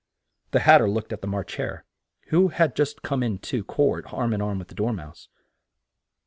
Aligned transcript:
The 0.49 0.61
Hat 0.61 0.79
ter 0.79 0.87
looked 0.89 1.13
at 1.13 1.21
the 1.21 1.27
March 1.27 1.57
Hare, 1.57 1.85
who 2.29 2.47
had 2.47 2.75
just 2.75 3.03
come 3.03 3.21
in 3.21 3.37
to 3.37 3.63
court, 3.63 4.11
arm 4.11 4.33
in 4.33 4.41
arm 4.41 4.57
with 4.57 4.69
the 4.69 4.73
Dor 4.73 4.93
mouse. 4.93 5.27